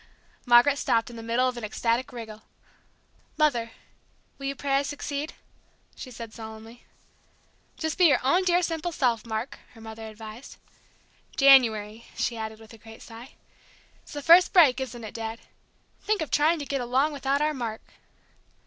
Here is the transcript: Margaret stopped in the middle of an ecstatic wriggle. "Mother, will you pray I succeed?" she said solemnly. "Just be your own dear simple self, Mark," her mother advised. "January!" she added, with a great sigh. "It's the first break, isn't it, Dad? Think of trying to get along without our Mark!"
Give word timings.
Margaret 0.47 0.79
stopped 0.79 1.11
in 1.11 1.15
the 1.15 1.21
middle 1.21 1.47
of 1.47 1.57
an 1.57 1.63
ecstatic 1.63 2.11
wriggle. 2.11 2.41
"Mother, 3.37 3.69
will 4.39 4.47
you 4.47 4.55
pray 4.55 4.77
I 4.77 4.81
succeed?" 4.81 5.33
she 5.95 6.09
said 6.09 6.33
solemnly. 6.33 6.81
"Just 7.77 7.99
be 7.99 8.05
your 8.05 8.17
own 8.23 8.43
dear 8.43 8.63
simple 8.63 8.91
self, 8.91 9.27
Mark," 9.27 9.59
her 9.75 9.79
mother 9.81 10.07
advised. 10.07 10.57
"January!" 11.37 12.07
she 12.15 12.35
added, 12.35 12.59
with 12.59 12.73
a 12.73 12.79
great 12.79 13.03
sigh. 13.03 13.33
"It's 14.01 14.13
the 14.13 14.23
first 14.23 14.53
break, 14.53 14.79
isn't 14.79 15.03
it, 15.03 15.13
Dad? 15.13 15.39
Think 16.01 16.23
of 16.23 16.31
trying 16.31 16.57
to 16.57 16.65
get 16.65 16.81
along 16.81 17.13
without 17.13 17.39
our 17.43 17.53
Mark!" 17.53 17.83